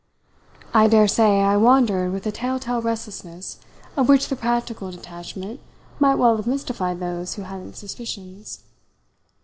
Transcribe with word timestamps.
I 0.73 0.87
daresay 0.87 1.41
I 1.41 1.57
wandered 1.57 2.11
with 2.11 2.25
a 2.25 2.31
tell 2.31 2.57
tale 2.59 2.81
restlessness 2.81 3.59
of 3.95 4.09
which 4.09 4.29
the 4.29 4.35
practical 4.35 4.89
detachment 4.89 5.59
might 5.99 6.15
well 6.15 6.37
have 6.37 6.47
mystified 6.47 6.99
those 6.99 7.35
who 7.35 7.43
hadn't 7.43 7.75
suspicions. 7.75 8.61